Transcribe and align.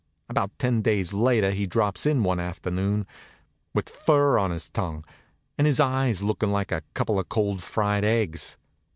About 0.29 0.49
ten 0.57 0.81
days 0.81 1.13
later 1.13 1.51
he 1.51 1.67
drops 1.67 2.07
in 2.07 2.23
one 2.23 2.39
afternoon, 2.39 3.05
with 3.75 3.87
fur 3.87 4.39
on 4.39 4.49
his 4.49 4.67
tongue, 4.67 5.05
and 5.59 5.67
his 5.67 5.79
eyes 5.79 6.23
lookin' 6.23 6.51
like 6.51 6.71
a 6.71 6.81
couple 6.95 7.19
of 7.19 7.29
cold 7.29 7.61
fried 7.61 8.03
eggs. 8.03 8.57